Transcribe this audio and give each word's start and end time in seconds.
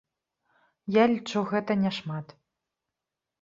Я 1.01 1.05
лічу, 1.11 1.43
гэта 1.51 1.77
няшмат. 1.83 2.35